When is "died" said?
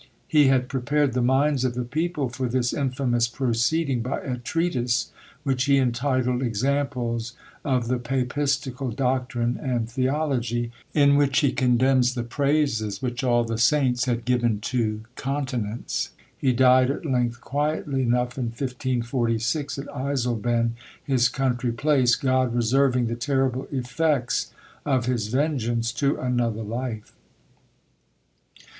16.51-16.89